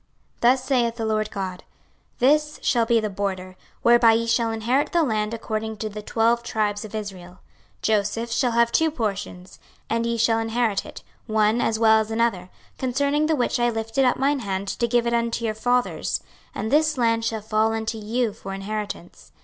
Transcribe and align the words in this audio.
26:047:013 0.41 0.41
Thus 0.41 0.65
saith 0.65 0.95
the 0.95 1.05
Lord 1.05 1.29
GOD; 1.29 1.63
This 2.17 2.59
shall 2.63 2.85
be 2.87 2.99
the 2.99 3.09
border, 3.11 3.55
whereby 3.83 4.13
ye 4.13 4.25
shall 4.25 4.49
inherit 4.51 4.91
the 4.93 5.03
land 5.03 5.31
according 5.31 5.77
to 5.77 5.89
the 5.89 6.01
twelve 6.01 6.41
tribes 6.41 6.83
of 6.83 6.95
Israel: 6.95 7.37
Joseph 7.83 8.31
shall 8.31 8.53
have 8.53 8.71
two 8.71 8.89
portions. 8.89 9.59
26:047:014 9.91 9.91
And 9.97 10.05
ye 10.07 10.17
shall 10.17 10.39
inherit 10.39 10.85
it, 10.87 11.03
one 11.27 11.61
as 11.61 11.77
well 11.77 11.99
as 11.99 12.09
another: 12.09 12.49
concerning 12.79 13.27
the 13.27 13.35
which 13.35 13.59
I 13.59 13.69
lifted 13.69 14.03
up 14.03 14.17
mine 14.17 14.39
hand 14.39 14.67
to 14.69 14.87
give 14.87 15.05
it 15.05 15.13
unto 15.13 15.45
your 15.45 15.53
fathers: 15.53 16.21
and 16.55 16.71
this 16.71 16.97
land 16.97 17.23
shall 17.23 17.41
fall 17.43 17.71
unto 17.71 17.99
you 17.99 18.33
for 18.33 18.55
inheritance. 18.55 19.31